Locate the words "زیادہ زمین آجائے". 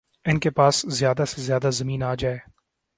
1.41-2.37